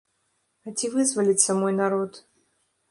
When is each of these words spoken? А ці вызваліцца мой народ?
А 0.65 0.73
ці 0.79 0.91
вызваліцца 0.95 1.59
мой 1.61 1.73
народ? 1.81 2.11